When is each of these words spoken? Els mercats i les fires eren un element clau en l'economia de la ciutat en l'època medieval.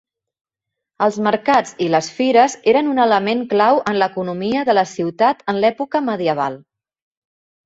Els 1.07 1.17
mercats 1.25 1.73
i 1.87 1.89
les 1.95 2.07
fires 2.19 2.55
eren 2.73 2.89
un 2.93 3.01
element 3.03 3.43
clau 3.53 3.83
en 3.93 4.01
l'economia 4.05 4.65
de 4.71 4.77
la 4.79 4.85
ciutat 4.95 5.45
en 5.55 5.61
l'època 5.63 6.03
medieval. 6.09 6.59